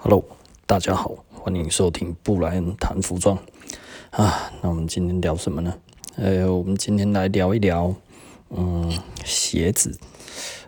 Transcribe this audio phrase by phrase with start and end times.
[0.00, 0.24] Hello，
[0.64, 3.36] 大家好，欢迎收听布莱恩谈服装
[4.10, 4.52] 啊。
[4.62, 5.74] 那我们今天聊什么呢？
[6.14, 7.92] 呃，我们今天来聊一聊，
[8.50, 8.92] 嗯，
[9.24, 9.98] 鞋子。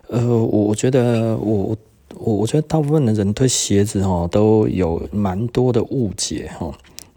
[0.09, 1.77] 呃，我我觉得我
[2.15, 6.69] 我我觉得大部分的人对鞋子哈都有蛮多的误解哈。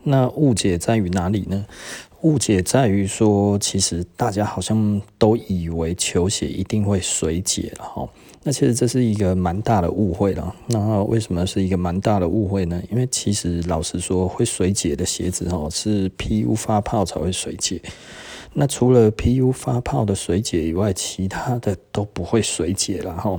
[0.04, 1.66] 那误解在于哪里呢？
[2.24, 8.08] 误解在于说，其实大家好像都以为球鞋一定会水解了哈。
[8.42, 10.54] 那其实这是一个蛮大的误会了。
[10.68, 12.82] 那为什么是一个蛮大的误会呢？
[12.90, 17.78] 因为其实老实说，会水解的鞋子哦，是皮肤发泡才会水解。
[18.56, 23.38] 那除了 PU 发泡的水解以外，其他的都不会水解了哈。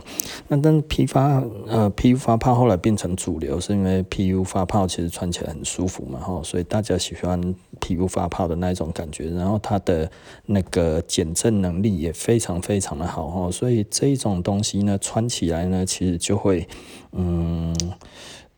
[0.50, 7.42] 那但 P 发呃 PU 发泡后来变成主流，是因为 PU 发泡其实穿起来很舒服嘛哈，所以大家喜欢
[7.80, 9.30] PU 发泡的那一种感觉。
[9.30, 10.12] 然后它的
[10.46, 16.68] 那个减震能力也非常非常的好哈，所以这一种东西呢，穿起来呢，其实就会
[17.14, 17.74] 嗯，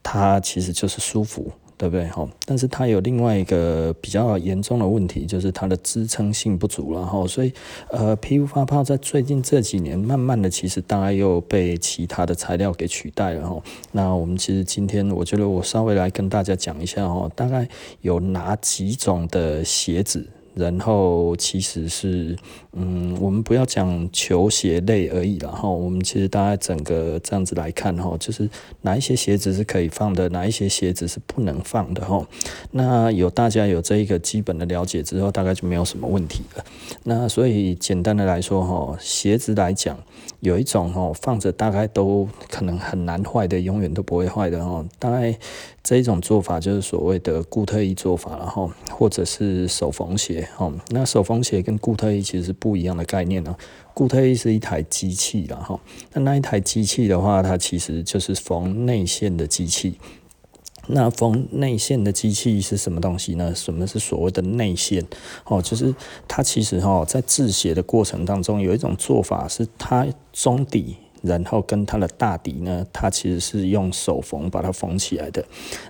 [0.01, 1.51] 它其实就是舒服。
[1.77, 2.07] 对不对？
[2.07, 7.25] 哈，但是它有另外一个比较严重的问题，就是它的支撑性不足了哈。
[7.27, 7.53] 所以，
[7.89, 13.61] 呃皮肤发泡在最近这几年，慢慢的其实大概又被其他的材料给取代了哈。
[13.91, 17.67] 那我们其实今天，我觉得我稍微来跟大家讲一下哈，大概
[18.01, 20.27] 有哪几种的鞋子。
[20.57, 22.35] 然后其实是，
[22.73, 25.69] 嗯，我们不要讲球鞋类而已了哈。
[25.69, 28.49] 我们其实大家整个这样子来看哈，就是
[28.81, 32.27] 哪一些鞋子是可以放的，哪一些鞋子是不能放的哈。
[32.71, 36.65] 那有大家有这一个基本的了解之后，大概就没有什么问题了。
[37.03, 39.97] 那所以简单的来说哈，鞋子来讲，
[40.39, 44.85] 有一种哦放着大概都可能很难坏的，永远都不会坏的哦。
[44.99, 45.37] 大概
[45.83, 50.47] 这一种做法就是所谓的固特异做法，然后或者是手缝鞋。
[50.57, 53.55] 哦，那手缝鞋跟固特异其实是不一样的概念呢。
[53.93, 55.79] 固特异是一台机器了哈，
[56.13, 59.95] 那那一台机器的话，它其实就是缝内线的机器。
[60.87, 63.53] 那缝内线的机器是什么东西呢？
[63.53, 65.05] 什么是所谓的内线？
[65.45, 65.93] 哦，就是
[66.27, 70.95] 它其实哈在制鞋的过程当中，有一种做法是它中底。
[71.21, 75.43] 然后跟它的大底呢，它其实是用手缝把它缝起来的。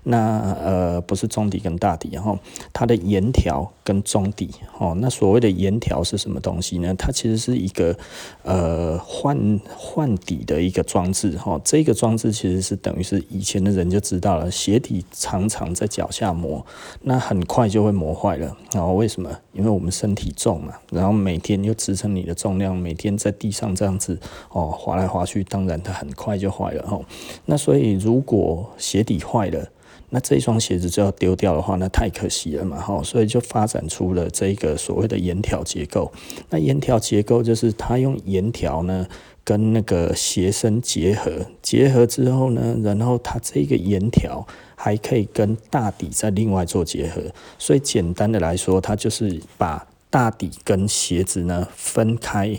[0.04, 2.38] 那呃不是中底跟大底，然后
[2.74, 4.50] 它的沿条跟中底
[4.80, 4.96] 哦。
[5.00, 6.94] 那所谓的沿条是什么东西呢？
[6.98, 7.98] 它其实是一个
[8.44, 11.60] 呃换换底的一个装置哈。
[11.64, 16.66] 这个装置其实是等于是以前的人就知道了，鞋底常常在脚下磨，
[17.02, 18.56] 那很快就会磨坏了。
[18.74, 19.30] 然后为什么？
[19.54, 24.20] 因为我们身体重嘛，然后每天又支撑你的重量，每天在地上这样子
[24.52, 27.00] 哦滑来滑划去，当然它很快就坏了哈。
[27.46, 29.68] 那所以如果鞋底坏了，
[30.10, 33.02] 那这一双鞋子就要丢掉的话，那太可惜了嘛哈。
[33.04, 36.12] 所以就发展出了这个所谓的沿条结构。
[36.50, 39.08] 那沿条结构就是它用沿条呢
[39.44, 44.46] 跟那个鞋身结合，结合之后呢，然后它这个沿条。
[44.80, 47.20] 还可以跟大底再另外做结合，
[47.58, 52.56] 所以简单的来说，它就是把大底跟鞋子呢分开。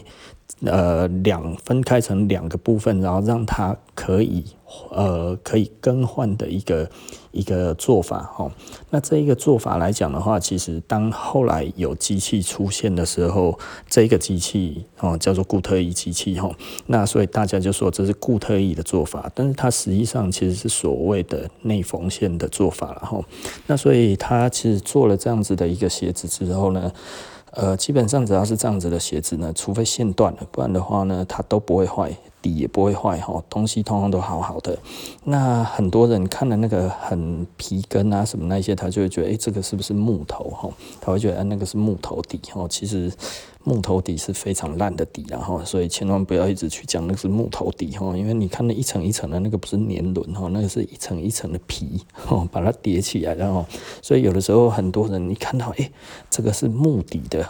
[0.65, 4.45] 呃，两分开成两个部分，然后让它可以
[4.91, 6.91] 呃可以更换的一个
[7.31, 8.51] 一个做法哈。
[8.91, 13.57] 那这一个做法来讲的话，其实当后来有机器出现的时候，
[13.89, 16.51] 这个机器哦叫做固特异机器哈。
[16.87, 23.21] 那所以大家就说这是固特异的做法，但是它实际上其实是所谓的内缝线的做法了哈。
[23.69, 26.91] 那所以它其实做了这样子的一个鞋子之后呢。
[27.53, 34.79] 呃，基本上只要是这样子的鞋子呢，除非线断了，不然的话呢，它都不会坏，底也不会坏哈，东西通通都好好的。
[35.25, 40.69] 那很多人看了那个很皮跟啊什么那些，他就会觉得，诶、这个是不是木头哈？
[41.01, 43.13] 他会觉得，那个是木头底哈，其实。
[43.69, 53.67] 木头底是非常烂的底，然后所以千万不要一直去讲那是木头底哈，因为你看那一层一层的那个不是年轮哈，那个是一层一层的皮哈，把它叠起来，然后
[54.01, 55.91] 所以有的时候很多人你看到哎、
[56.31, 57.47] 这个是木底的，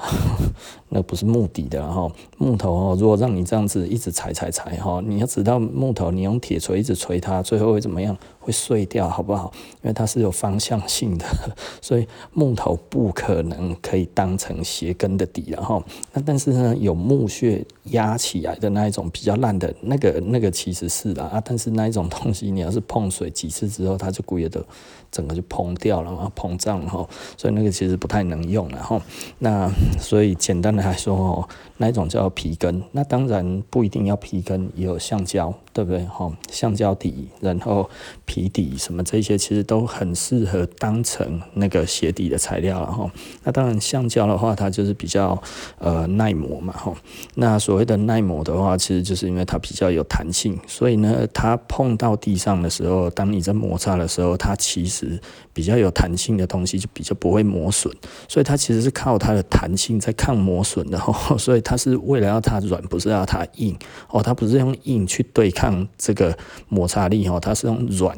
[0.90, 8.16] 那不是木底的哈，木头哦，如果让你这样子一直踩踩踩哈，你要知道木头你用铁锤一直锤它，最后会怎么样？
[8.40, 9.52] 会碎掉，好不好？
[9.82, 11.26] 因为它是有方向性的，
[11.82, 15.82] 所以木头不可能可以当成鞋跟的底，然后
[16.14, 24.64] 那但是呢，有木屑压起来的那一种比较烂的那个，那个其实是啦啊，但是那一种东西，你要是碰水几次之后，它就故意的
[25.10, 29.00] 整个就膨掉了，嘛膨胀了哈，所以那个其实不太能用了哈。
[29.38, 35.52] 那所以简单的来说哦，那一种叫皮根，那当然不一定要皮根，也有橡胶。
[35.78, 36.04] 对不对？
[36.06, 37.88] 哈，橡胶底，然后
[38.24, 43.08] 皮底什么这些，其实都很适合当成那个鞋底的材料了哈。
[43.44, 45.40] 那当然，橡胶的话，它就是比较
[45.78, 46.92] 呃耐磨嘛哈。
[47.36, 55.20] 那所谓的耐磨的话，其实就是因为它比较有弹性，所以呢，它碰到地上的时候，当你在摩擦的时候，它其实
[55.52, 57.94] 比较有弹性的东西就比较不会磨损，
[58.26, 61.38] 所以它其实是靠它的弹性在抗磨损的哈。
[61.38, 63.76] 所以它是为了要它软，不是要它硬
[64.10, 66.36] 哦，它不是用硬去对抗这个
[66.68, 68.16] 摩擦力哦，它是用软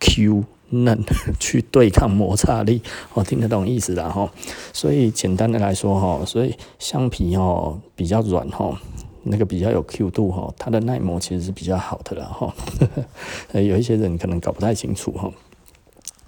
[0.00, 0.98] Q 嫩
[1.38, 2.82] 去对抗摩擦力，
[3.12, 4.28] 哦听得懂意思的哈。
[4.72, 8.76] 所以简单的来说哈，所以橡皮哦比较软哈，
[9.22, 12.52] 那个比较有 Q 度哈，它的耐磨其实是比较好的了哈。
[13.60, 15.30] 有一些人可能搞不太清楚哈。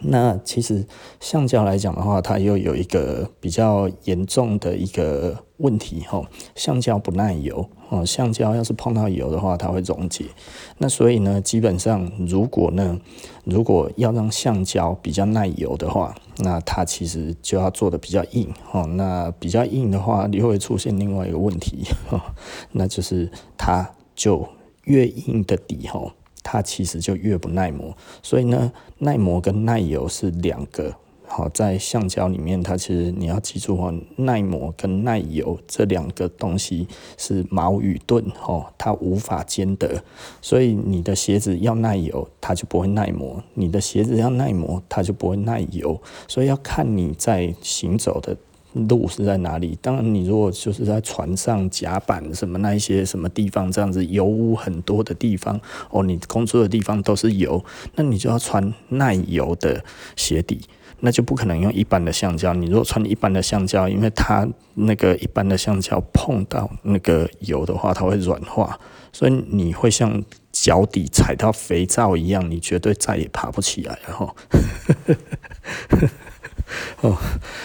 [0.00, 0.86] 那其实
[1.20, 6.22] 橡胶来讲的话，它又有一个比较严重的一个问题哈，
[6.54, 10.26] 橡胶不耐油哦，橡胶要是碰到油的话，它会溶解。
[10.78, 13.00] 那所以呢，基本上如果呢，
[13.44, 18.86] 如果要让橡胶比较耐油的话，那它其实就要做的比较硬哦。
[18.86, 22.34] 那比较硬的话，又会出现另外一个问题哈，
[22.72, 24.46] 那就是它就
[24.84, 26.12] 越硬的底哈。
[26.48, 30.94] 它其实就越不耐磨，所以呢，耐磨跟耐油是两个。
[31.28, 36.86] 好，在橡胶里面，它其实你要记住哈，耐磨跟耐油这两个东西
[37.18, 40.04] 是矛与盾，哈，它无法兼得。
[40.40, 46.00] 所以你的鞋子要耐油，它就不会耐磨；你的鞋子要耐磨，它就不会耐油。
[46.28, 48.36] 所以要看你在行走的。
[48.88, 49.78] 路是在哪里？
[49.80, 57.64] 当然，你如果就是在船上甲板什么那一些什么地方这样子油污很多的地方哦，你工作的地方都是油，
[57.94, 59.82] 那你就要穿耐油的
[60.14, 60.60] 鞋底，
[61.00, 62.52] 那就不可能用一般的橡胶。
[62.54, 68.78] 你如果穿一般的橡胶，因为它那个一般的橡胶碰到那个油的话，它会软化，
[69.12, 74.34] 所以你会像脚底踩到肥皂一样，你绝对再也爬不起来了哈。
[77.02, 77.16] 哦，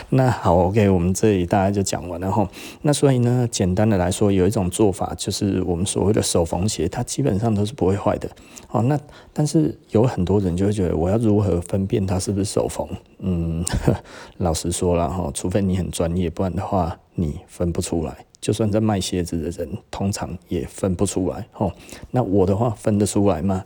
[0.10, 2.48] 那好，OK，我们这里大概就讲完了哈。
[2.84, 8.30] 那所以呢，简单的来说，有一种做法就是我们所谓的手缝鞋，它基本上都是不会坏的。
[8.70, 9.00] 哦，那
[9.34, 12.88] 但是有很多人就会觉得，我要如何分辨它是不是手缝？
[13.20, 13.66] 嗯，
[14.38, 18.26] 老实说了哈，除非你很专业，不然的话你分不出来。
[18.40, 21.46] 就算在卖鞋子的人，通常也分不出来。
[21.58, 21.72] 哦，
[22.12, 23.64] 那我的话分得出来吗？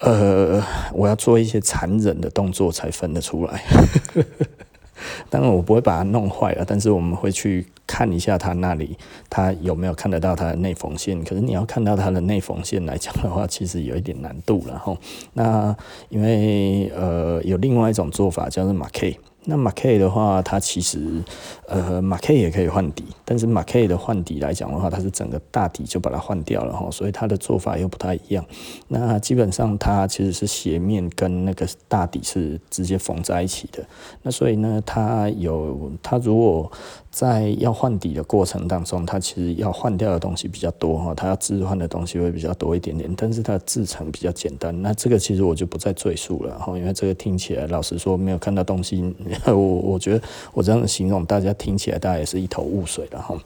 [0.00, 0.62] 呃，
[0.92, 3.62] 我要做一些残忍的动作才分得出来。
[5.28, 8.96] 当然，我不会把它弄坏了，但是我们会去看一下它那里，
[9.28, 11.22] 它有没有看得到它的内缝线。
[11.24, 14.96] 可是你要看到它的内缝线来讲的话，其实有一点难度了哈。
[15.34, 15.76] 那
[16.08, 19.18] 因为呃，有另外一种做法叫做马 K。
[19.46, 21.22] 那马 K 的话，它其实
[21.68, 28.44] 呃马 K 也可以换底，但是马 K 的换底来讲的话，它是整个大底就把它换掉了哈，所以它的做法又不太一样。
[28.88, 33.84] 那基本上它其实是鞋面跟那个大底是直接缝在一起的。
[34.22, 36.70] 那所以呢，它有它如果
[37.10, 44.82] 在要换底的过程当中，它其实要换掉的东西比较多哈，它要置换的东西会比较多一点点，但是它的制成比较简单。
[44.82, 49.14] 那这个其实我就不再赘述了哈，因为这个听起来老实说没有看到东西。
[49.46, 50.22] 我我觉得
[50.52, 53.40] 我这样形容，大家听起来大家也是一头雾水然后。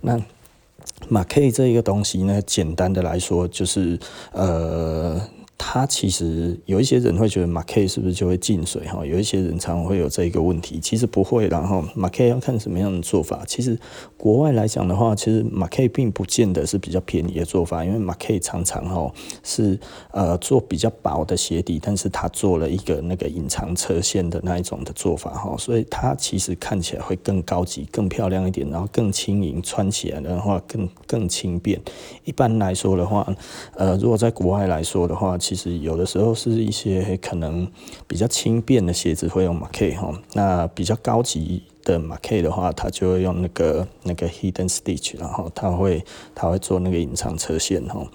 [0.00, 0.18] 那
[1.08, 3.98] 马 K 这一个东西呢，简单的来说就是
[4.32, 5.20] 呃。
[5.62, 9.04] 它其实有一些人会觉得马 K 是不是就会进水哈？
[9.04, 11.48] 有一些人常会有这个问题，其实不会。
[11.48, 13.44] 然后马 K 要看什么样的做法。
[13.46, 13.78] 其实
[14.16, 19.12] 国外来讲的话，其实马 K 并不见得是比较便宜的做法，因为马 K 常常哈
[19.44, 19.78] 是
[20.12, 31.78] 呃做比较薄的鞋底，但是它做了一个那个隐藏车线的那一种的做法哈，所以它其实看起来会更高级、更漂亮一点，然后更轻盈，穿起来的话更更轻便。
[32.24, 33.26] 一般来说的话，
[33.74, 37.68] 呃，如果在国外来说的话，其其实有的时候是一些可能
[38.06, 46.04] 比较轻便的鞋子会用马 K 哈，那比较高级的马 K 的话，它就会用那个那个 hidden stitch，然后它会
[46.36, 48.06] 它会做那个隐藏车线哈。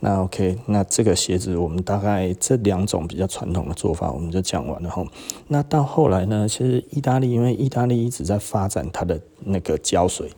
[0.00, 5.02] 那 OK，那这个鞋子我们大概这两种比较传统的做法我们就讲完了哈。
[5.48, 10.28] 那到后来呢，其实意大利因为意大利一直在发展它的那个胶水。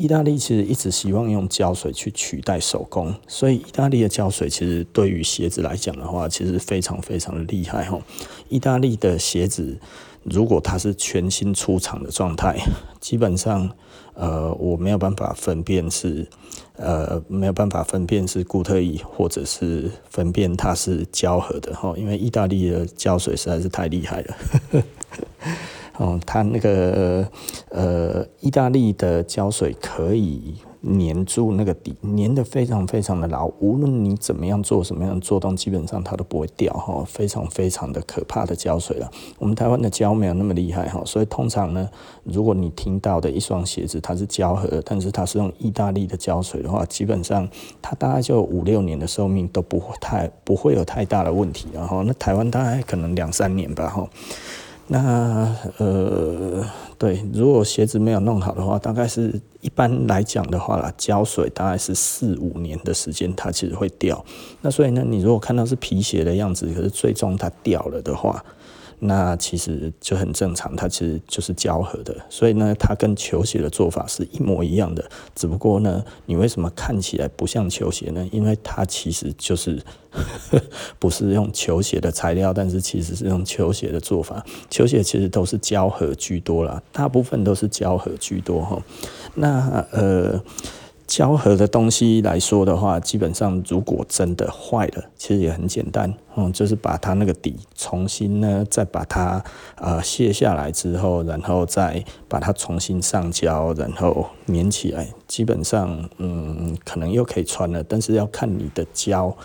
[0.00, 8.00] 意大利其实一直希望用胶水去取代手工，所以意大利的胶水其实对于鞋子来讲的话，其实非常非常的厉害哈。
[8.48, 9.78] 意大利的鞋子，
[10.22, 12.56] 如果它是全新出厂的状态，
[12.98, 13.70] 基本上，
[14.14, 16.26] 呃，我没有办法分辨是，
[16.76, 24.36] 呃，没有办法分辨是固特异，或者是分辨它是胶合的哈，因为意大利的胶水实在是太厉害了。
[26.02, 27.28] 嗯，它那个
[27.68, 39.10] 呃，意大利的胶水可以粘住那个底，粘得非常非常的牢，无论你怎么样做什么样做动，基本上它都不会掉哈，非常非常的可怕的胶水了。
[39.38, 41.86] 我们台湾的胶没有那么厉害哈，所以通常呢，
[42.24, 47.46] 如果你听到的一双鞋子它是胶合，但是它是用意大利的胶水的话，基本上
[47.82, 54.08] 它大概就五六年的寿命都不会太不会有太大的问题，然后那台湾大概可能两三年吧哈。
[54.92, 56.66] 那呃，
[56.98, 64.24] 对，如果鞋子没有弄好的话，大概是一般来讲的话啦，胶水大概是四五年的时间，它其实会掉。
[64.62, 68.44] 那所以呢，你如果看到是皮鞋的样子，可是最终它掉了的话。
[69.00, 75.04] 那其实就很正常，它其实就是胶合的，所以呢，它跟球鞋的做法是一模一样的，
[75.34, 78.28] 只不过呢，你为什么看起来不像球鞋呢？
[78.30, 79.82] 因为它其实就是
[81.00, 84.44] 不是用球鞋的材料，但是其实是用球鞋的做法。
[84.68, 88.80] 球鞋其实都是胶合居多啦，大部分都是胶合居多哈。
[89.34, 90.40] 那呃。
[91.10, 99.42] 胶合的东西来说的话，基本上如果真的坏了，其实也很简单，嗯，就是把它那个底重新呢，再把它
[99.74, 109.36] 呃卸下来之后，然后再把它重新上胶，然后粘起来，基本上嗯，可能又可以穿了，但是要看你的胶。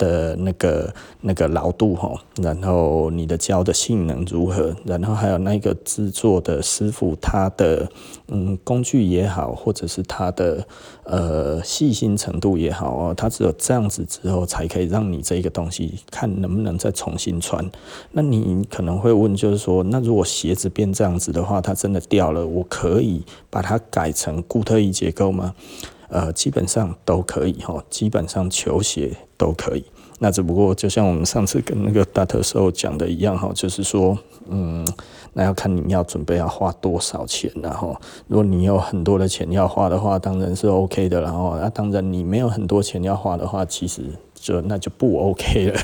[0.00, 2.10] 的那个那个牢度哈，
[2.42, 7.86] 然后你的胶的性能如何，然后还有那个制作的师傅他的
[8.28, 10.66] 嗯工具也好，或者是他的
[11.04, 17.70] 呃细心程度也好哦，他只有这样子之后才可以让你这个东西看能不能再重新穿。
[18.12, 25.54] 那你可能会问，就是说，那如果鞋子变这样子的话，它真的掉了，我可以把它改成固特异结构吗？
[26.10, 29.84] 呃，基本上都可以哈，基本上球鞋都可以。
[30.22, 34.86] 那只不过就像我们上次跟那个大特搜讲的一样哈，就是说，嗯，
[35.32, 44.02] 那要看你要准备要花多少钱，然后如果你有很多的钱要花的话，当然是 OK 的，然后那当然你没有很多钱要花的话，其实
[44.34, 45.80] 就那就不 OK 了。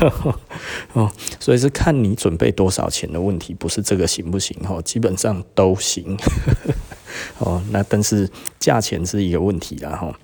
[0.94, 6.16] 哦，所以是看你准备多少钱的问题，不是这个行不行哦，基本上都行。
[7.38, 10.18] 哦，那但是价钱是一个问题啦哈。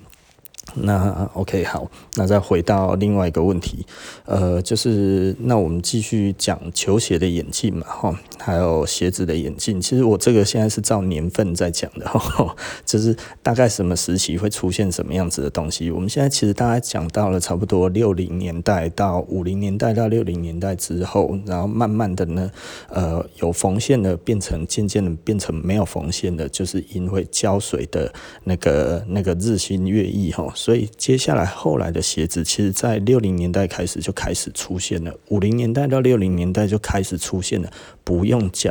[0.75, 3.87] 那 OK 好，那再回到另外一个问题，
[4.25, 9.81] 呃，就是那我们继续讲球鞋的演进嘛，哈，还有鞋子的演进。
[9.81, 15.91] 其实我这个现在是照年份在讲的，哈， 就是大概什么时期会出现什么样子的东西。
[15.93, 22.51] 我们现在其实大概讲到了差不多六零年代到五零年代到六零年代之后，然后慢慢的呢，
[22.89, 28.13] 呃，有缝线的变成渐渐的变成没有缝线的，就是因为胶水的
[28.43, 30.53] 那个那个日新月异，哈。
[30.65, 37.71] 所以接下来后来的鞋子，其实在六零年代开始就开始出现了，五零年代到六零年代就开始出现了。
[38.05, 38.71] 不用胶，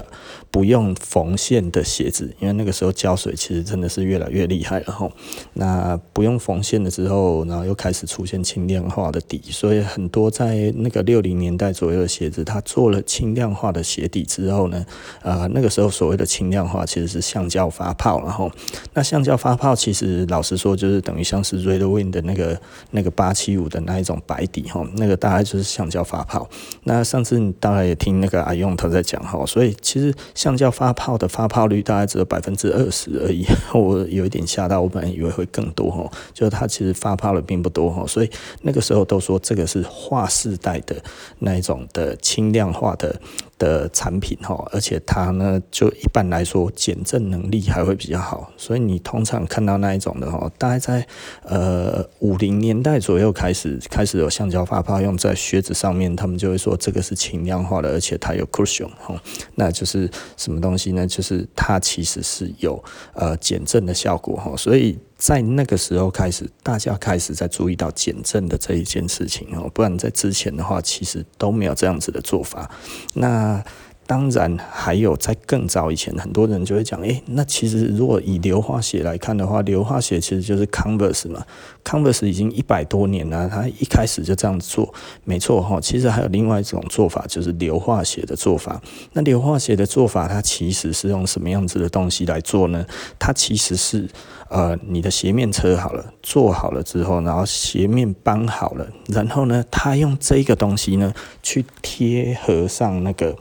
[0.52, 5.10] 不用缝线的鞋子，因为那个时候胶水其实真的是越来越厉害了哈。
[5.54, 14.86] 那不用缝线的时候，然后又开始出现轻量化的底，所以很多在那个六零年代左右的鞋子，它做了轻量化的鞋底之后呢，
[15.24, 18.52] 呃，那个时候所谓的轻量化其实是橡胶发泡，然后
[18.94, 22.62] 那橡胶发泡其实老实说就是等于像是 Red Wing 的那个
[22.92, 26.48] 那个八七五的那一种白底哈，那个大概就是橡胶发泡。
[26.84, 29.23] 那上次你大概也听那个阿用他在讲。
[29.24, 38.30] 好，所以其实橡胶发泡的发泡率大概只有百分之二十而已， 我有一点吓到，我本来以为会更多哈，就是它其实发泡的并不多哈，所以
[38.62, 40.96] 那个时候都说这个是划时代的
[41.39, 43.20] 那一种的轻量化的。
[43.57, 51.07] 的产品哈，而且它呢，就一般来说减震能力还会比较好，所以你通常看到那一种的哈，大概在
[51.43, 59.15] 呃五零年代左右开始开始有橡胶发泡用在靴子上面，他们就会说这个是轻量化的，而且它有 cushion 哈，
[59.55, 61.07] 那就是什么东西呢？
[61.07, 62.83] 就是它其实是有
[63.13, 64.98] 呃减震的效果哈，所以。
[65.24, 72.70] 在那个时候开始，大家开始在注意到减震的这一件事情哦，不然在之前的话，其实都没有这样子的做法。
[73.13, 73.63] 那。
[74.05, 81.45] 当然，还有在更早以前，很多人就会讲，诶、那其实如果以硫化鞋来看的话，硫化鞋其实就是 Converse 嘛
[81.86, 84.93] ，Converse 已经一百多年了，它一开始就这样子做，
[85.24, 85.79] 没错哈。
[85.79, 88.81] 其实还有另外一种做法，就是硫化鞋的做法。
[89.13, 92.86] 那硫化鞋的做法，它其实是用什么样子的东西来做呢？
[93.17, 94.07] 它其实是，
[94.50, 103.36] 呃，你的鞋面车好了，做好了之后，然后鞋面绑好了，然后呢，它用这个东西呢，去贴合上那个。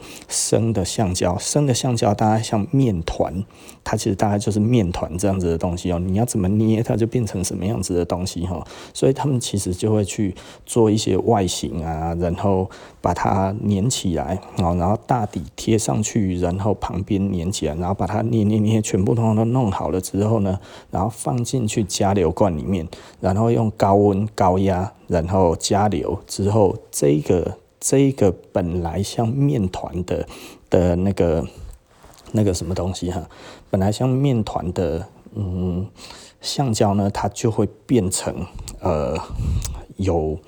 [0.53, 3.43] 生的橡胶，生的橡胶大概像面团，
[3.83, 5.97] 它其实大概就是面团这样子的东西哦。
[5.97, 8.63] 你要怎么捏，它就变成什么样子的东西哈。
[8.93, 12.69] 所以他们其实就会去做一些外形啊，然后
[13.01, 20.59] 把它粘起来，然后大底贴上去，然后旁边粘起来，然后把它捏捏捏，全部通通都弄好了之后呢，
[20.91, 22.87] 然后放进去加流罐里面，
[23.19, 27.57] 然后用高温高压，然后加流之后，这个。
[27.85, 30.25] 这一个本来像面团的
[30.69, 31.45] 的那个
[32.31, 33.29] 那个什么东西哈，
[33.69, 35.85] 本来像面团的嗯
[36.39, 38.33] 橡胶呢，它就会变成
[38.79, 39.17] 呃
[39.97, 40.39] 有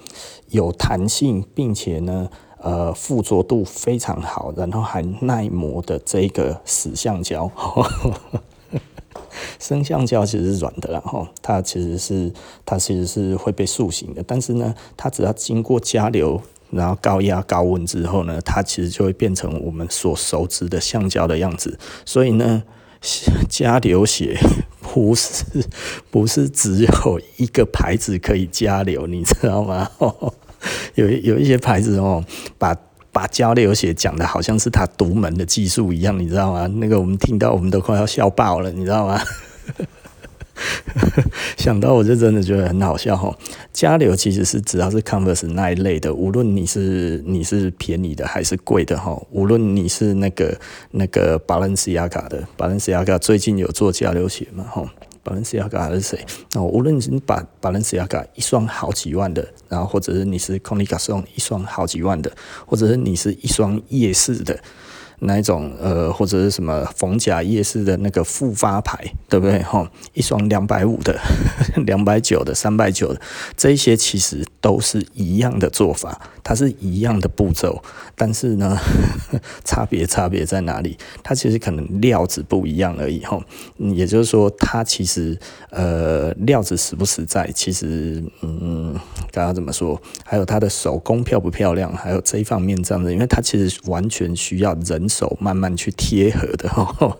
[0.48, 2.30] 有弹性，并且呢
[2.62, 7.52] 呃附着度非常好，然后还耐磨的这个死橡胶。
[9.60, 12.32] 生橡胶其实是软的，然后它其实是
[12.66, 16.42] 它其实是会被塑形的，但是呢，它只要经过加流。
[16.72, 21.78] 然后高压高温之后呢，它其实就会变成我们所熟知的橡胶的样子。
[22.06, 22.64] 所以呢，
[23.50, 24.38] 加流血
[24.82, 25.44] 不是
[26.10, 29.90] 不是只有一个牌子可以加流，你知道吗？
[30.96, 32.24] 有有一些牌子哦，
[32.58, 32.76] 把
[33.12, 36.66] 把加流血讲的好像是它独门的技术一样，你知道吗？
[36.68, 39.22] 那个我们听到我们都快要笑爆了，你知道吗？
[41.58, 43.36] 想到我就真的觉得很好笑哈。
[43.74, 50.58] 加流其实是只要是 Converse 那一类的，无论你是你是便宜的还是贵的哈，无论你是那个
[50.92, 54.86] 那个 Balenciaga 的 Balenciaga 最近有做加流鞋嘛哈
[55.24, 56.26] ，Balenciaga 还是谁？
[56.54, 62.32] 那无论你把 Balenciaga 一双好几万的，然后或者是你是 Comme des Garçons 一双好几万的，
[62.66, 64.58] 或者是你是一双夜市的。
[65.20, 68.98] 哪一种呃，或者是什么逢甲夜市的那个复发牌，
[69.30, 69.62] 对不对？
[69.64, 71.20] 吼，一双两百五的、
[71.86, 73.22] 两百九的、三百九的，
[73.56, 77.84] 这些其实都是一样的做法，它是一样的步骤，
[78.16, 78.76] 但是呢，
[79.64, 80.98] 差别差别在哪里？
[81.22, 83.40] 它其实可能料子不一样而已，哈。
[83.78, 85.38] 也就是说，它其实
[85.70, 88.96] 呃料子实不实在，其实嗯，
[89.32, 90.02] 刚刚怎么说？
[90.26, 91.94] 还有它的手工漂不漂亮？
[91.96, 95.06] 还有这一方面这样子，因为它其实完全需要人。
[95.08, 97.18] 手慢慢去贴合的哈，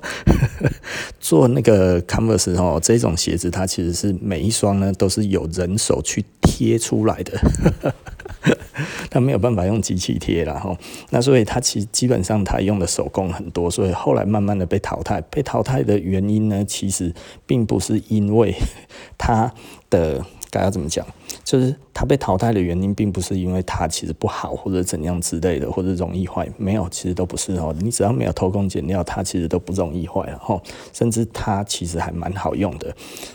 [1.22, 7.35] 做那个 Converse 哦，这种鞋子它其实是每一双呢都是有人手去贴出来的，
[9.10, 10.78] 他没有办法用机器贴然后。
[11.10, 15.22] 那所以他其基本上他用的手工很多，所以后来慢慢的被淘汰。
[15.30, 17.14] 被淘汰的原因呢，其实
[17.46, 18.56] 并不是因为
[19.18, 19.54] 他
[19.90, 20.26] 的。
[20.52, 21.06] 该要怎么讲？
[21.46, 27.74] 就是它被淘汰的原因，并不是因为它其实不好或者怎样之类的，或者容易坏，没有，其实都不是哦。
[27.80, 30.60] 你只要没有偷工减料，它其实都不容易坏了哈。
[30.92, 32.94] 甚至它其实还蛮好用的。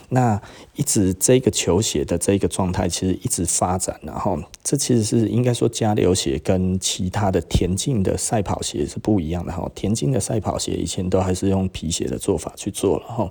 [0.08, 0.42] 那
[0.74, 9.70] 一直这个球鞋的这个状态，其实一直发展，然后这其实是应该说加流鞋跟其他的田径的赛跑鞋是不一样的哈。
[9.72, 13.30] 田径的赛跑鞋以前都还是用皮鞋的做法去做了哈。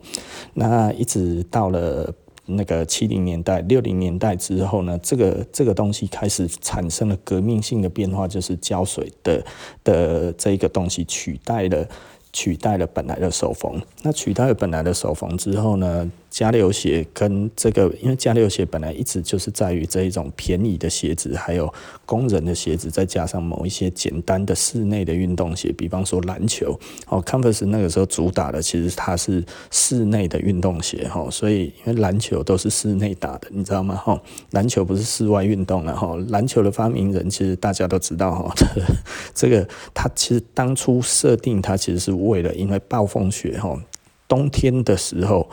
[0.53, 2.15] 那一直到了。
[2.49, 9.45] 那个七零年代、六零年代之后呢，这个这个东西开始产生了革命性的变化，就是胶水的
[9.83, 11.87] 的这个东西取代了
[12.31, 13.81] 取代了本来的手缝。
[14.03, 21.73] 那取代了本来的手缝之后呢，加流鞋跟这个，因为加流鞋本来一直就是在于这一种便宜的鞋子，还有
[22.05, 26.79] 工人的鞋子，再加上某一些简单的室内的运动鞋，比方说篮球。
[27.07, 33.95] 哦，Converse 那个时候主打的其实它是室内的运动鞋，哈，所以因为篮球都是室内打的，你知道吗？
[33.95, 38.53] 哈，篮球不是室外运动了，哈，篮球的发明人其实大家都知道，哈，
[39.33, 43.75] 这个他其实当初设定它其实是为了因为暴风雪，哈，
[44.27, 45.49] 冬天的时候。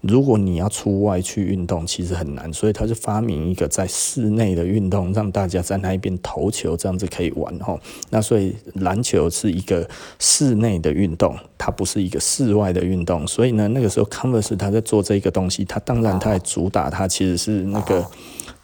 [0.00, 7.78] 如果你要出外去运动，其实很难，所以他就发明一个在室内的运动，让大家在那一边投球，这样子可以玩吼。
[8.08, 9.86] 那所以篮球是一个
[10.18, 13.26] 室内的运动，它不是一个室外的运动。
[13.26, 18.06] 所以呢，那个时候 Converse 他在做这个东西，他当然他也主打，他其实是那个，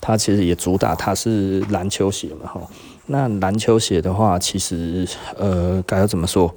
[0.01, 2.71] 他其实也主打他是篮球鞋嘛吼。
[3.09, 5.07] 那篮球鞋的话，其实
[5.39, 6.53] 呃该要怎么说？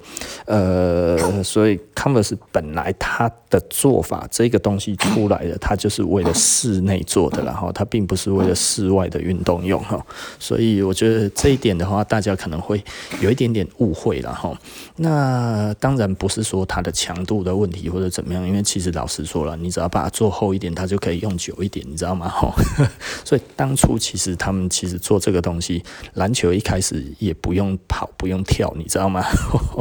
[0.46, 10.04] 呃，所以 Converse 本来它的做法，这个东西出来的，它就是为了室内做的，然后它并不是为了室外的运动用哈。
[10.40, 12.82] 所以我觉得这一点的话，大家可能会
[13.20, 14.52] 有一点点误会了哈。
[14.96, 22.28] 那当然不是说它的强度的问题或者怎么样，因为其实老实说了，你只要把它做厚一点，它就可以用久一点，你知道吗？
[22.28, 22.52] 哈。
[23.24, 25.84] 所以当初其实他们其实做这个东西，
[26.14, 26.39] 篮球。
[26.40, 29.22] 球一开始也不用跑，不用跳，你知道吗？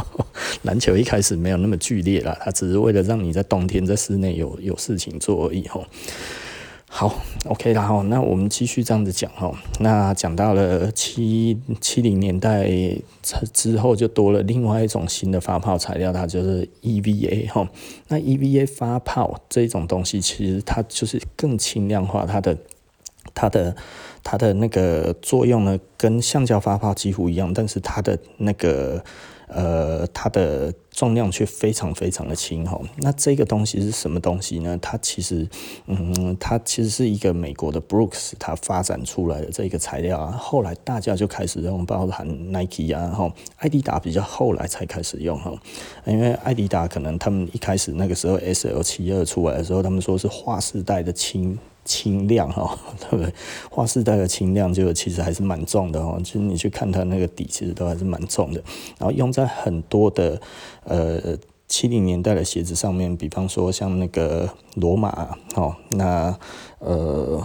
[0.64, 5.86] 篮球一开始没有那么剧烈啦，它只是为了让你在冬天在室内有有事情做而已吼。
[6.92, 9.52] 好，OK 啦哈，那我们继续这样子讲哈。
[9.80, 12.68] 那讲到了七七零年代
[13.54, 17.70] 之后，就多了另外一种新的发泡材料，它就是 EVA 哈。
[18.08, 22.58] 那 EVA 发泡这种东西，其实它就是更轻量化，它的
[23.34, 23.76] 它的
[24.24, 29.04] 它的那个作用呢，跟橡胶发泡几乎一样，但是它的那个。
[29.52, 32.80] 呃，它的重量却非常非常的轻哈。
[32.98, 34.78] 那这个东西是什么东西呢？
[34.80, 35.50] 它其实，
[35.88, 40.38] 嗯，它其实是一个美国的 Brooks 它发展出来的这个材料啊。
[40.40, 45.52] 后来大家就开始用，包含 Nike 啊，哈，艾迪达比较后来才开始用哈。
[46.06, 51.58] 因为艾迪达可能他们一开始那个时候 SL 七二出来的时候，他们说是划时代的轻。
[51.90, 53.34] 轻量 哈，对不对？
[53.72, 56.22] 划时代的轻量就其实还是蛮重的哦。
[56.24, 58.62] 其实你去看它那个底，其实都还是蛮重的。
[59.00, 60.40] 然后用在很多的
[60.84, 61.36] 呃
[61.68, 66.38] 七零年代的鞋子上面，比方说像那个罗马哦，那
[66.78, 67.42] 呃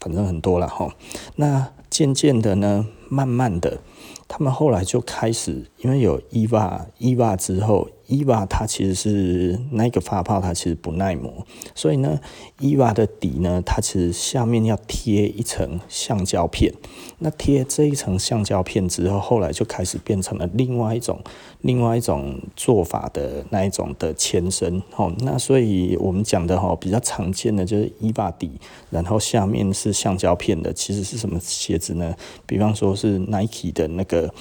[0.00, 0.92] 反正很多了哈。
[1.36, 3.78] 那渐渐的呢，慢慢的，
[4.26, 7.88] 他们后来就开始，因为有 EVA，EVA 之后。
[8.08, 12.20] EVA 它其实是那个发泡，它其实不耐磨，所以呢
[12.60, 16.72] ，EVA 的底呢，它其实下面要贴一层橡胶片。
[17.18, 21.22] 那贴这一层橡胶片之后，后来就开始变成了另外一种、
[21.64, 24.80] 另外一种做法的那一种的前身。
[24.96, 28.52] 哦，那所以我们讲的哈，比较常见的就是 EVA 底，
[28.90, 32.14] 然后下面是橡胶片的，其实是什么鞋子呢？
[32.46, 34.32] 比方说是 Nike 的那个。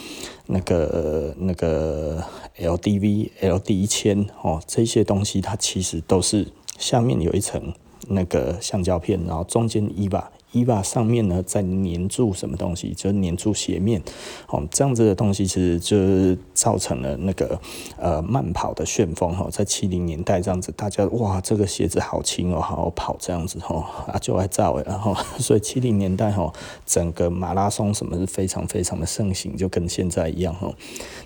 [0.46, 2.22] 那个那个
[2.58, 6.46] LDV、LD 一千哦，这些东西它其实都是
[6.78, 7.74] 下面有一层
[8.10, 10.22] 那个橡胶片，然后中间 EVA。
[10.54, 14.02] EVA 上面呢，再粘住什么东西，就粘住鞋面，
[14.48, 17.60] 哦，这样子的东西其实就是造成了那个
[17.98, 26.52] 呃慢跑的旋风哈，在七零年代这样子，大家哇，这个鞋子好轻哦，好好跑这样子哈，啊就爱造诶，然后 所以七零年代哈，
[26.86, 30.72] 整个马拉松什么是非常非常的盛行，就跟现在一样哈。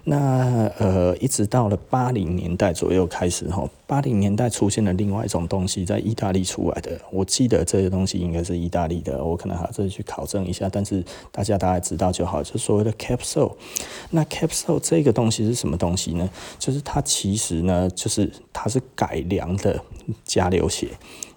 [0.05, 9.23] 那呃，一直到了八零年代左右开始哈，八零年代出现了另外一种东西，在意大利出来的，我记得这些东西应该是意大利的。
[9.23, 12.43] 我可能还要再去考证一下，但是大家大概知道就好。
[12.43, 13.53] 就所谓的 capsule，
[14.11, 16.29] 那 capsule 这个东西是什么东西呢？
[16.59, 19.81] 就是它其实呢，就是它是改良的
[20.25, 20.89] 加流血。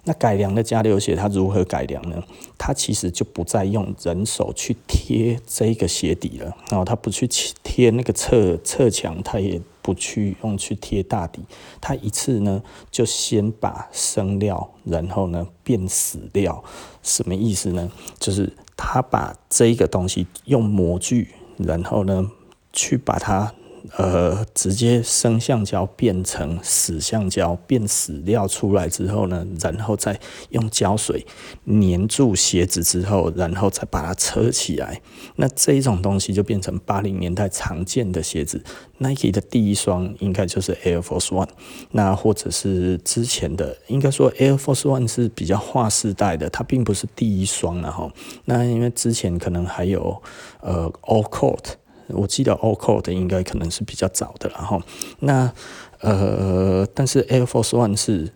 [0.03, 2.23] 那改良的加流鞋，它如何改良呢？
[2.57, 7.27] 它其实就不再用人手去贴这个鞋底了，然后它不去
[7.63, 11.41] 贴那个侧侧墙，它也不去用去贴大底，
[11.79, 16.63] 它一次呢就先把生料，然后呢变死料，
[17.03, 17.91] 什么意思呢？
[18.19, 22.31] 就是它把这个东西用模具，然后呢
[22.73, 23.53] 去把它。
[23.97, 31.25] 呃，直接生橡胶变成死橡胶，变死料出来之后呢，然后再用胶水
[31.65, 35.01] 粘住鞋子之后，然后再把它车起来。
[35.35, 38.63] 那这一种东西就变成八零年代常见的鞋子。
[38.99, 41.49] Nike 的第一双应该就是 Air Force One，
[41.91, 48.11] 那或者是之前的，应该说 Air Force One 是比较划时代的，它并不是第一双了哈。
[48.45, 50.21] 那因为之前可能还有
[50.61, 51.80] 呃 All Court。
[52.13, 54.81] 我记得 All Court 应该可能是比较早的，然后
[55.19, 55.51] 那
[55.99, 58.33] 呃，但是 Air Force One 是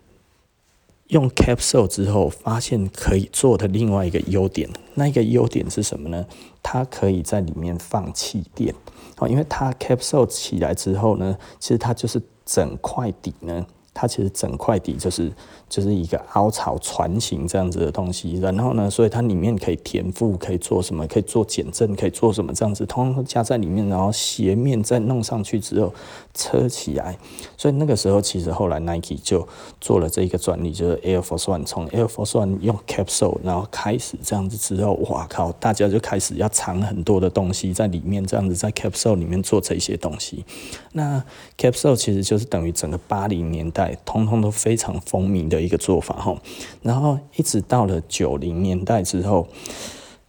[1.08, 6.26] 用 Capsule 之后发现可以做的另外一个优点，那一个优点是什么呢？
[6.62, 8.74] 它可以在里面放气垫，
[9.18, 13.66] 哦，因为它 Capsule 起来之后呢，其实它就是整块底呢。
[13.98, 15.32] 它其实整块底就是
[15.68, 21.06] 就是一个凹槽船型这样子的东西，然后呢，所以它里面可以填覆，可以做什么？
[21.08, 22.52] 可以做减震，可以做什么？
[22.54, 25.92] 这样子通通加在里面，然后鞋面再弄上去之后
[26.34, 27.18] 车起来。
[27.56, 29.46] 所以那个时候其实后来 Nike 就
[29.80, 40.44] 做了这一个专利，就是 Air Force One，从 Air Force One 用 Capsule，然后开始这样子之后，哇靠，大家就开始要藏很多的东西在里面，这样子在 Capsule 里面做这些东西。
[40.92, 41.22] 那
[41.58, 43.96] Capsule 其实就是等于整个八零年代。
[44.04, 46.36] 通通都非常风靡的一个做法哈，
[46.82, 49.46] 然后一直到了九零年代之后，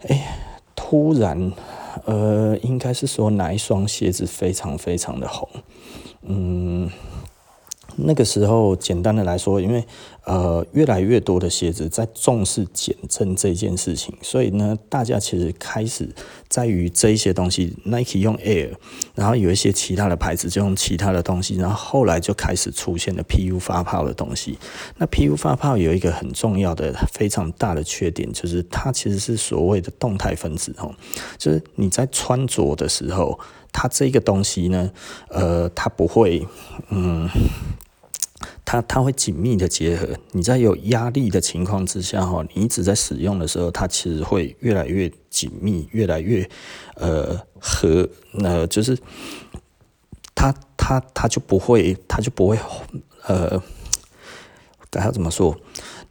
[0.08, 0.38] 哎，
[0.76, 1.52] 突然，
[2.06, 5.48] 呃，应该是说哪一双鞋子非常非常的红，
[6.24, 6.90] 嗯。
[7.98, 9.84] 那个时候，简单的来说，因为
[10.26, 16.08] 呃越来越多的鞋子在重视减震这件事情，所以呢，大家其实开始
[16.48, 18.74] 在于这一些东西，Nike 用 Air，
[19.16, 24.60] 然后有一些其他的牌子就用其他的东西，然后后来就开始出现了 PU 发泡的东西。
[24.98, 30.94] 那 PU 发泡有一个很重要的、非常大的缺点，就是它其实是所谓的动态分子哦，
[31.38, 33.40] 就是你在穿着的时候，
[33.72, 34.92] 它这个东西呢，
[35.30, 36.46] 呃，它不会，
[36.90, 37.28] 嗯。
[38.68, 40.06] 它它会紧密的结合。
[40.34, 46.48] 你在有压力的情况之下哈，你一直在使用的时候，它其实会越来越紧密，越来越
[46.96, 48.98] 呃和呃就是
[50.36, 52.60] 它它它就不会，它就不会
[53.26, 53.64] 呃，
[54.90, 55.58] 该要怎么说？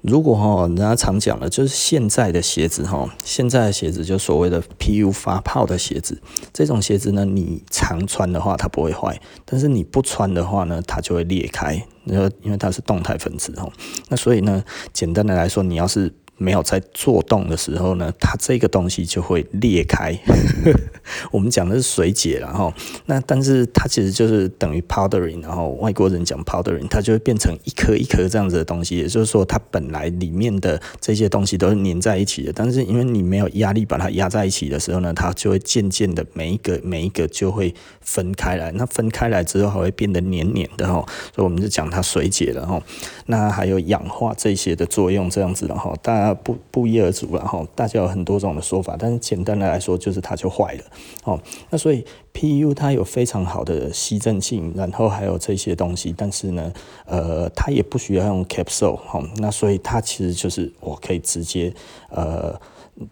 [0.06, 6.16] 如果哈，人家常讲的，就是现在的鞋子哈，现在的鞋子就所谓的 PU 发泡的鞋子，
[6.52, 13.68] 这种鞋子呢，你常穿的话它不会坏，但是你不穿的话呢，它就会裂开，因为因为它是动态分子哈，
[14.08, 20.16] 那所以呢，简单的来说，你要是没有在做动的时候呢，它这个东西就会裂开。
[21.30, 22.72] 我们讲的是水解，然后
[23.06, 28.96] 那但是它其实就是等于 powdering，然后外国人讲 powdering，它就会变成一颗一颗这样子的东西。
[28.96, 38.72] 也就是说，它本来里面的这些东西都是粘在一起的，但是因为你没有压力把它压在一起的时候呢，它就会渐渐的每一个每一个就会分开来。
[38.72, 40.94] 那分开来之后还会变得黏黏的哈，
[41.34, 42.82] 所以我们就讲它水解了哈。
[43.26, 47.66] 那还有氧化这些的作用这样子的哈，大不不一而足了哈。
[47.74, 50.84] 大家有很多种的说法，但是简单的来说就是它就坏了。
[51.24, 56.72] 哦，那所以 PU 它有非常好的吸震性，然后还有这些东西，但是呢，
[57.06, 61.72] 呃，它也不需要用 capsule，哦，那所以它其实就是我可以直接
[62.10, 62.58] 呃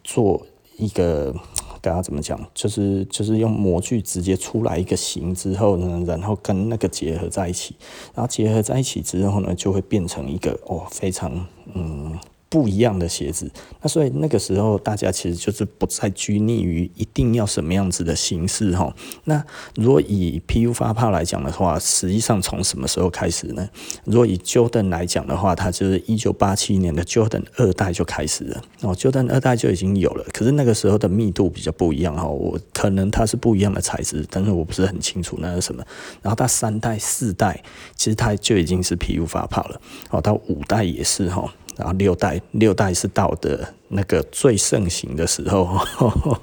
[0.02, 0.46] 做
[0.76, 1.34] 一个，
[1.80, 7.76] 大家怎么讲，就是就是用模具直接出来一个形之后呢，然后跟那个结合在一起，
[8.14, 12.18] 然后结合在一起之后呢，就会变成一个哦非常嗯。
[12.54, 13.50] 不一样的鞋子，
[13.82, 18.94] 那所以那个时候大家其实就是不再拘泥于一定要什么样子的形式哈。
[19.24, 23.68] 那如果以 PU 发泡来讲的话，实际上从什么时候开始呢？
[24.04, 30.24] 如果以 Jordan 来讲的话，它就是一九八七年的 Jordan 二代就开始了哦，Jordan 二代就已经有了。
[30.32, 35.84] 可是那个时候的密度比较不一样哈，我可能它是不一样的材质，但是我不是很清楚那是什么。
[36.22, 37.60] 然后它三代、四代，
[37.96, 41.52] 其实它就已经是 PU 发泡了哦，到五代也是哈。
[41.76, 46.40] 然后六代，六代是到的那个最盛行的时候，呵 呵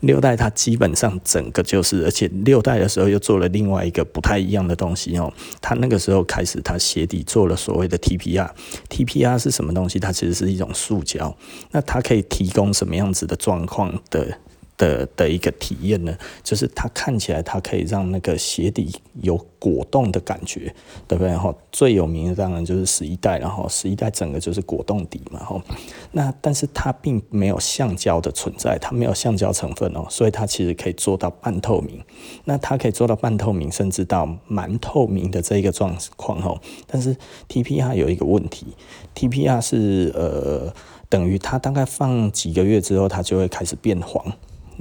[0.00, 5.30] 六代它基本上整个就是，而且六代的时候又做了另外一个不太一样的东西哦。
[5.60, 9.98] 它那个时候开始，它鞋底做了所谓的 TPR，TPR 是什么东西？
[9.98, 11.36] 它其实是一种塑胶，
[11.70, 14.38] 那它可以提供什么样子的状况的？
[14.82, 18.90] 的的一个体验呢，就是它看起来它可以让那个鞋底
[19.20, 20.74] 有果冻的感觉，
[21.06, 21.36] 对不对？
[21.36, 25.62] 哈，最有名的当然就是十一代，然后十一代整个就是果冻底嘛，哈。
[26.10, 32.02] 那但是它并没有橡胶的存在，它没有橡胶成分哦，所以它其实可以做到半透明。
[32.44, 36.60] 那它可以做到半透明，甚至到蛮透明的这一个状况哦。
[36.88, 37.16] 但是
[37.48, 38.66] TPR 有一个问题
[39.14, 40.74] ，TPR 是呃
[41.08, 44.24] 等于它大概放几个月之后，它就会开始变黄。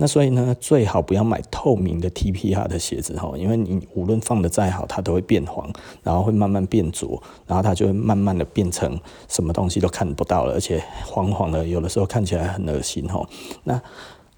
[0.01, 13.23] 那所以呢，最好不要买透明的 TPR 的鞋子哈，因为你无论放得再好，它都会变黄，然后会慢慢变浊，然后它就会慢慢的变成什么东西都看不到了，而且黄黄的，有的时候看起来很恶心哈。
[13.63, 13.79] 那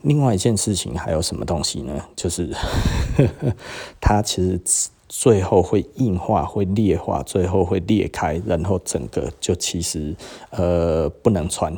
[0.01, 1.93] 另外一件事情还有什么东西呢？
[2.13, 2.53] 就是
[4.01, 4.59] 它其实
[5.07, 10.13] 最后会硬化、会裂化，最后会裂开，然后整个就其实
[10.49, 11.73] 呃不能穿。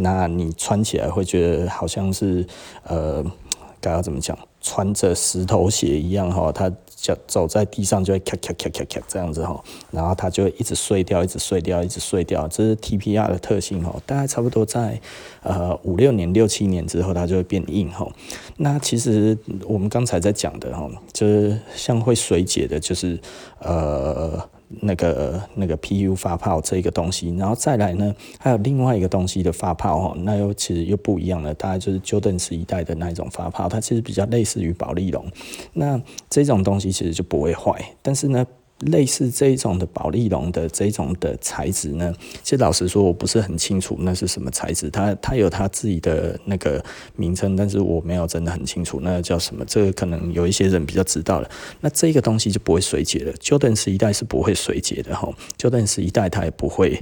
[0.00, 2.46] 那你穿起来会觉得好像是，
[2.84, 3.24] 呃，
[3.80, 4.36] 该要怎么讲？
[4.60, 12.46] 穿着石头鞋一样哈，它脚走在地上就会咔咔咔咔咔这样子哈，然后它就会一直碎掉，一直碎掉，一直碎掉。
[12.48, 15.00] 这是 TPR 的特性哈，大概差不多在
[15.42, 18.06] 呃五六年、六七年之后，它就会变硬哈。
[18.56, 23.18] 那其实我们刚才在讲的哈，就是像会水解的，就是
[23.60, 24.48] 呃。
[24.68, 35.24] 那个那个 PU 发泡这个东西，然后再来呢，还有另外一个东西的发泡哈，那又其实又不一样了，大概就是 Jordan 一代的那一种发泡，它其实比较类似于保丽龙，
[35.72, 38.46] 那这种东西其实就不会坏，但是呢。
[38.80, 46.84] 类似这一种的宝丽龙的这种的材质呢，其实老实说我不是很清楚那是什么材质，它它有它自己的那个
[47.16, 51.50] 名称，但是我没有真的很清楚那叫什么，这个可能有一些人比较知道了。
[51.80, 57.00] 那这个东西就不会水解了，Jordan 十一代是不会水解的哈，Jordan 十一代它也不会。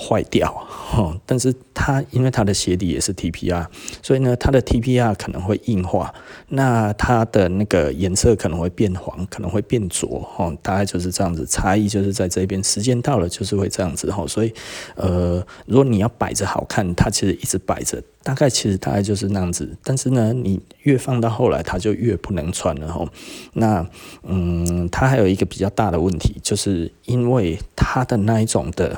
[0.00, 3.66] 坏掉，哈，但是它因为它的鞋底也是 TPR，
[4.00, 6.14] 所以呢，它的 TPR 可能会硬化，
[6.50, 14.54] 那它的那个颜色可能会变黄，可能会变浊，哈，大概就是这样子，差异就是在这边，时间到了就是会这样子，哈，所以，
[14.94, 23.04] 呃，如果你要摆着好看，它其实一直摆着，大概其实大概就是那样子，但是呢，你越放到后来，它就越不能穿了，哈，
[23.54, 23.84] 那，
[24.22, 28.96] 嗯，它还有一个比较大的问题，就是因为它的那一种的。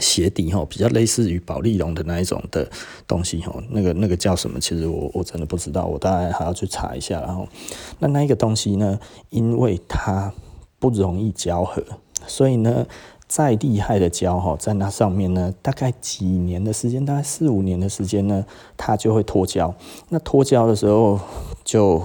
[0.00, 2.68] 鞋底哈，比较类似于保丽龙的那一种的
[3.06, 4.58] 东西哈，那个那个叫什么？
[4.58, 7.20] 其实我我真的不知道，我大概还要去查一下。
[7.20, 7.46] 然后
[7.98, 8.98] 那那一个东西呢，
[9.30, 10.32] 因为它
[10.78, 11.82] 不容易胶合，
[12.26, 12.86] 所以呢，
[13.28, 18.44] 再厉害的胶哈，在那上面呢，大概几年的时间，大概四五年的时间呢，
[18.76, 19.74] 它就会脱胶。
[20.08, 21.20] 那脱胶的时候
[21.62, 22.02] 就。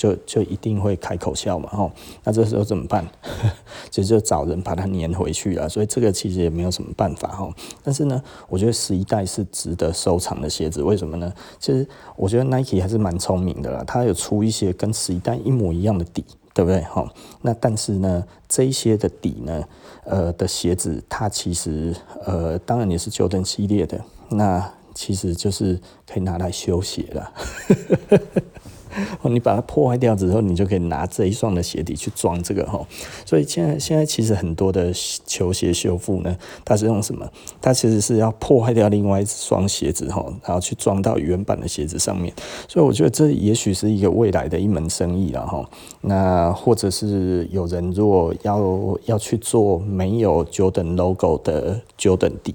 [0.00, 1.92] 就就一定会开口笑嘛，吼，
[2.24, 3.06] 那这时候怎么办？
[3.92, 7.52] 其实就找人把它粘回去了，所以这个其实也没有什么办法，吼。
[7.84, 11.30] 但是呢，我觉得十一代是值得收藏的鞋子，为什么呢？
[11.58, 11.86] 其实
[12.16, 16.80] 我觉得 Nike 还是蛮聪明的啦，它有出一些跟十一代一模一样的底，对不对？
[16.84, 17.06] 吼，
[17.42, 19.62] 那但是呢，这一些的底呢，
[20.04, 27.32] 呃的鞋子，它其实呃，当然也是 Jordan 系列的，那其实就是可以拿来修鞋了。
[29.22, 32.84] 哦你把它破坏掉之后，你就可以拿这一双的鞋底去装这个哈。
[33.24, 34.92] 所以现在现在其实很多的
[35.26, 37.28] 球鞋修复呢，它是用什么？
[37.60, 42.32] 它其实是要破坏掉另外一双鞋子哈，然后去装到原版的鞋子上面。
[42.68, 45.68] 所以我觉得这也许是一个未来的一门生意了哈。
[46.00, 52.54] 那或者是有人如果要要去做没有 Jordan logo 的 Jordan 底。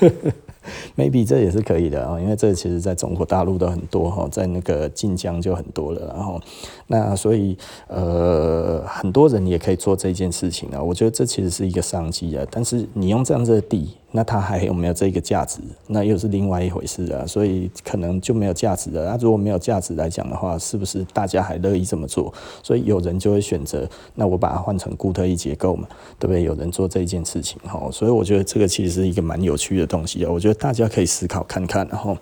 [0.96, 6.40] maybe 这也是可以的啊，因为这其实在中国大陆都很多哈，在那个晋江就很多了，然后
[6.86, 13.90] 那所以呃很多人也可以做这件事情啊，我觉得这其实是一个商机啊，但是你用这样子的底。
[14.10, 15.60] 那它还有没有这个价值？
[15.86, 19.04] 那又是另外一回事啊，所以可能就没有价值了。
[19.04, 22.32] 那如果没有价值来讲的话，是不是大家还乐意这么做？
[22.62, 25.86] 所以有人就会选择，那我把它换成固特异结构嘛，
[26.18, 26.42] 对不对？
[26.42, 32.16] 有人做这件事情哈，所以我觉得这个其实是一个蛮有趣的东西啊，我觉得大家可以思考看看，然后。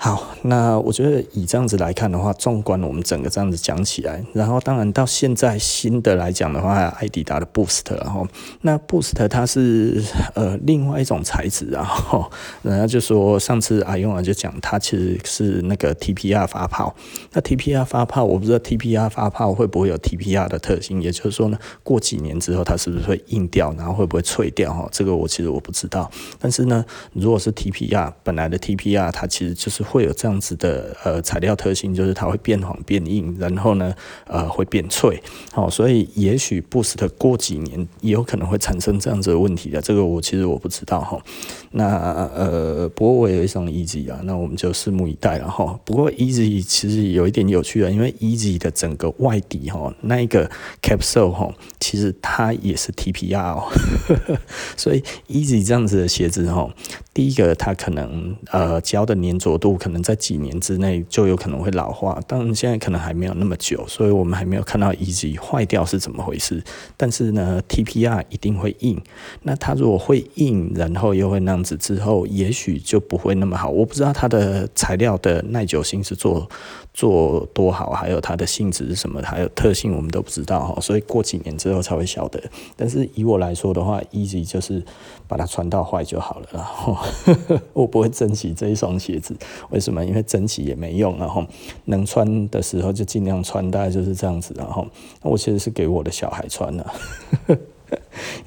[0.00, 8.24] 好，那我觉得以这样子来看的话，纵观我们整个这样子讲起来，然后当然到现在新的来讲的话，还有艾迪达的 Boost，然后
[8.60, 10.00] 那 Boost 它是
[10.34, 12.30] 呃另外一种材质，然后
[12.62, 16.94] 人家就说上次阿勇啊就讲它其实是那个 TPR 发泡，
[17.32, 24.88] 那 TPR 发泡我不知道 TPR 发泡会不会有 TPR 的特性，也就是说呢，过几年之后它是不是会硬掉，然后会不会脆掉哈？
[24.92, 26.08] 这个我其实我不知道，
[26.38, 26.84] 但是呢，
[27.14, 29.87] 如果是 TPR 本来的 TPR 它其实就是。
[29.88, 33.94] 会有这样子的呃材料特性，就是它会变黄变硬，然后呢
[34.26, 35.20] 呃会变脆，
[35.52, 41.18] 好，所以也许 Boost 过几年也有可能会产生这样子的问题的，这个我其实我不知道哈。
[41.70, 41.86] 那
[42.34, 45.78] 呃不过我有一双 Easy 啊，那我们就拭目以待了哈。
[45.84, 50.50] 不过 Easy 其实有一点有趣啊，因为 Easy 的整个外底哈那一个
[50.82, 53.64] Capsule 哈，其实它也是 TPR 哦，
[54.76, 56.68] 所以 Easy 这样子的鞋子哈，
[57.14, 59.77] 第一个它可能呃胶的粘着度。
[59.78, 66.62] 可能在几年之内就有可能会老化，当然现在可能还没有那么久，所以我们还没有看到 Easy 坏掉是怎么回事。
[66.96, 69.00] 但是呢，TPR 一定会硬。
[69.42, 73.70] 那它如果会硬，然后又会那样子之后，也许就不会那么好。
[73.70, 76.48] 我不知道它的材料的耐久性是做
[76.92, 80.80] 做多好，还有它的性质是什么，还有特性我们都不知道哈。
[80.80, 82.42] 所以过几年之后才会晓得。
[82.76, 84.82] 但是以我来说的话，Easy 就是
[85.26, 86.96] 把它穿到坏就好了，然后
[87.72, 89.36] 我不会珍惜这一双鞋子。
[89.70, 90.04] 为什么？
[90.04, 91.44] 因为整齐也没用，然后
[91.84, 94.54] 能穿的时候就尽量穿，大概就是这样子。
[94.56, 94.86] 然后，
[95.22, 96.86] 我其实是给我的小孩穿的，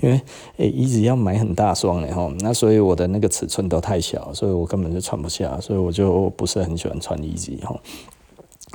[0.02, 0.20] 因为
[0.58, 7.80] 诶，一直要买很大双的哈，那所以我的那个尺寸都太小，所以我根本就穿不下，所以我就不是很喜欢穿一级哈。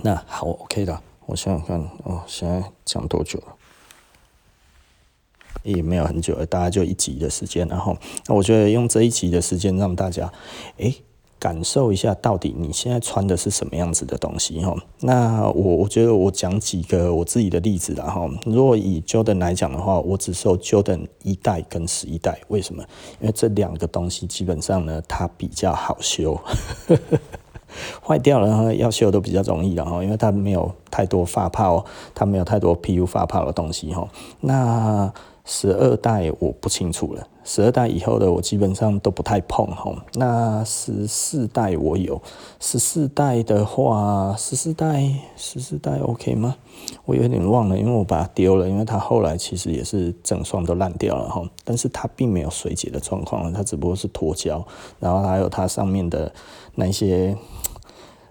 [0.02, 3.56] 那好，OK 的，我想想看，哦，现在讲多久了？
[5.64, 7.66] 也没有很久了，大概就一集的时间。
[7.66, 7.96] 然后，
[8.28, 10.32] 那我觉得用这一集的时间让大家，
[10.76, 10.94] 诶。
[11.38, 14.74] 感受一下，到底你现在穿的是什么样子的东西哈？
[15.00, 18.28] 那我我觉得我讲几个我自己的例子啦哈。
[18.44, 22.82] 如果以 Jordan 来讲的话，我只收 Jordan 一代跟十一代，为什么？
[23.20, 26.40] 因为这两个东西基本上呢，它比较好修，
[28.02, 34.08] 坏掉了要修都比较容易的哈，因为它没有太多发泡，它没有太多 PU 发泡的东西哈。
[34.40, 35.12] 那
[35.44, 39.94] 十二代我不清楚了，十二代以后的我基本上都不太碰哈。
[40.14, 42.20] 那十四代我有，
[42.58, 46.56] 十四代的话，十四代十四代 OK 吗？
[47.04, 51.40] 我有点忘了，因为我把它丢了，因为它后来其实也是整双都烂掉了哈。
[51.64, 54.66] 但是它并没有水解的状况，它只不过是脱胶，
[54.98, 56.32] 然后还有它上面的
[56.74, 57.36] 那些。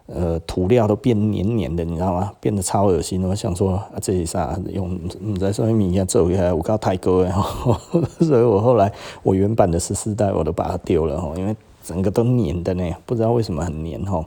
[0.07, 2.31] 呃，涂料都变黏黏的，你知道吗？
[2.39, 3.23] 变得超恶心。
[3.23, 4.99] 我想说，啊，这啥用？
[5.19, 7.31] 你在上面米一做一下，我靠太高了。
[8.21, 8.91] 所以我后来
[9.23, 14.23] 我原版的十四代我都把它丢了哈，因为整个都黏的呢，不知道为什么很黏哈。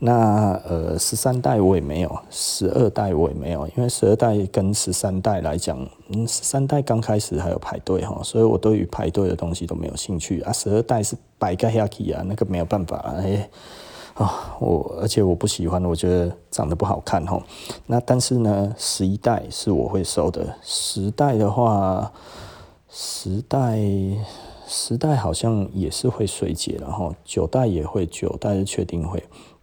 [0.00, 5.78] 那呃，十三代我也没有，十二代我也没有，因为十二代跟十三代来讲，
[6.26, 10.52] 十三代刚开始还有排队哈，所以我对于排队的东西都没有兴趣啊。
[10.52, 13.48] 十二代是摆个下去啊，那个没有办法哎。
[14.14, 17.42] 啊，我而且我不喜欢，我觉得长得不好看吼。
[17.86, 22.12] 那但是呢，十一代是我会收的，十代的话，
[22.90, 23.78] 十代
[24.66, 29.22] 十代好像也是会水解，然后九代也会，九代是确定会。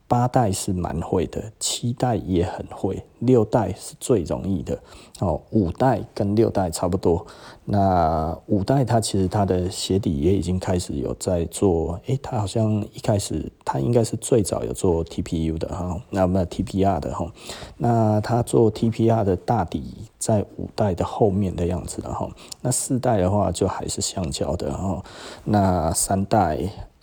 [0.09, 4.77] 八代是蛮会的，七代也很会，六代是最容易的
[5.19, 5.39] 哦。
[5.51, 7.23] 五代跟六代差不多，
[7.65, 17.31] 那五代它其实它的鞋底也已经开始有在做，诶、它好像一开始它应该是最早有做 TPU 的哈，那么 TPR 的哈，
[17.77, 22.27] 那它做 TPR 的大底在五代的后面的样子，了哈
[22.61, 25.03] 那四代的话就还是橡胶的哈，
[25.43, 26.57] 那三代。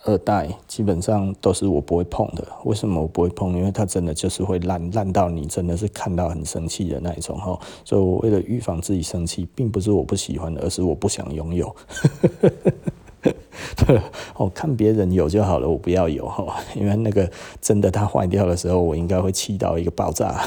[0.07, 3.57] 二代基本上都是我不会碰的，为什么我不会碰？
[3.57, 7.59] 因为它真的就是会烂，烂到你真的是看到很生气的那一种哈。
[7.83, 11.75] 所以我为了预防自己生气，并不是我不喜欢的，而是我不想拥有。
[14.37, 16.55] 我看别人有就好了，我不要有哈。
[16.73, 17.29] 因为那个
[17.59, 20.41] 真的它坏掉的时候，我应该会气到一个爆炸。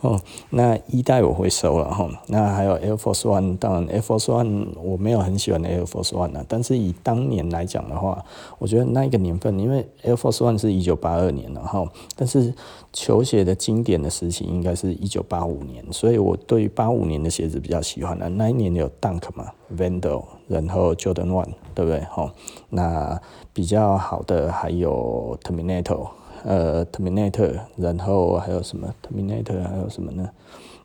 [0.00, 0.20] 哦，
[0.50, 8.24] 那一代我会收了哈，那还有 Air Force One，当然 Air Force One 我没有很喜欢 Air Force One 啊，但是以当年来讲的话，
[8.58, 11.84] 我觉得那一个年份，因为 Air Force One 是一九八二年了哈，
[12.14, 12.54] 但是
[12.92, 19.46] 球鞋的经典的时期应该是一九八五年，所以我对于八五年的鞋子比较喜欢的，那一年有 Dunk 嘛
[19.76, 22.00] ，Vandal，然后 Jordan One，对不对？
[22.02, 22.32] 哈，
[22.70, 23.20] 那
[23.52, 26.06] 比较好的还有 Terminator。
[26.44, 30.30] 呃，Terminator，然后还有什么？Terminator 还有什么呢？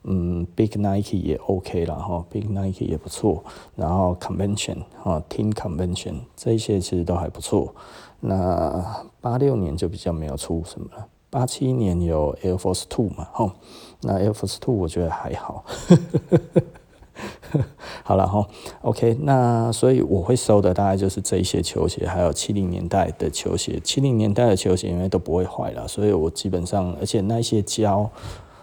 [0.04, 3.42] 嗯，Big Nike 也 OK 了哈，Big Nike 也不错。
[3.74, 7.74] 然后 Convention 哈，Team Convention 这些其实都还不错。
[8.20, 11.06] 那八六年就比较没有出什么了。
[11.30, 13.52] 八七年有 Air Force Two 嘛，哈，
[14.02, 15.64] 那 Air Force Two 我觉得还好。
[18.02, 18.46] 好了哈
[18.82, 23.80] ，OK，那所以我会收的大概就是这一些球鞋，还有七零年代的球鞋。
[23.82, 28.10] 七零年代的球鞋因为都不会坏了，所以我基本上，而且那些胶，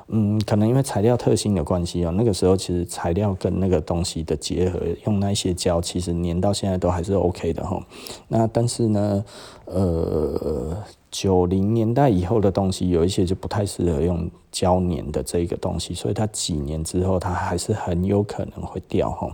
[0.08, 7.82] 嗯，可能因为材料特性的关系哦，那个时候其实材料跟那个东西的结合，用那些胶其实粘到现在都还是 OK 的哈。
[8.28, 9.26] 那但是呢，
[9.66, 10.78] 呃。
[11.12, 19.30] 九零年代以后的东西，有一些就不太适合用胶粘的这个东西，所以它几年之后，它还是很有可能会掉哈。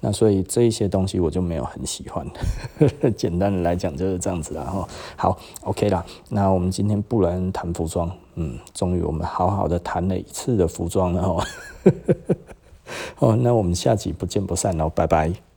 [0.00, 2.26] 那所以这一些东西我就没有很喜欢。
[3.16, 4.88] 简单的来讲就是这样子啦哈。
[5.16, 6.04] 好，OK 啦。
[6.28, 11.46] 那我们今天不然谈服装，嗯，终于我们好好的谈了一次的服装了哈。
[13.20, 15.49] 哦，那我们下集不见不散喽，拜拜。